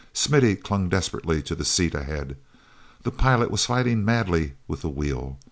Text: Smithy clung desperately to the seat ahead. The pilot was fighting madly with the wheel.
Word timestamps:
Smithy 0.13 0.55
clung 0.55 0.89
desperately 0.89 1.43
to 1.43 1.53
the 1.53 1.63
seat 1.63 1.93
ahead. 1.93 2.35
The 3.03 3.11
pilot 3.11 3.51
was 3.51 3.67
fighting 3.67 4.03
madly 4.03 4.53
with 4.67 4.81
the 4.81 4.89
wheel. 4.89 5.39